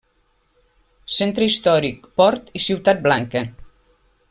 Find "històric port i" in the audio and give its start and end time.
1.49-2.63